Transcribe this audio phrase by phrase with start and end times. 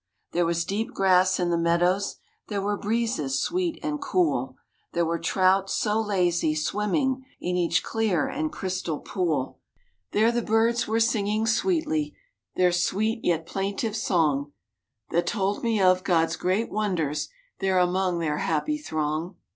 [0.31, 2.15] There was deep grass in the meadows,
[2.47, 4.55] There were breezes, sweet and cool,
[4.93, 9.59] There were trout, so lazy, swimming In each clear and crystal pool.
[10.11, 12.15] There the birds were singing sweetly
[12.55, 14.53] Their sweet, yet plaintive song,
[15.11, 17.29] That told me of God's great wonders
[17.59, 19.35] There among their happy throng.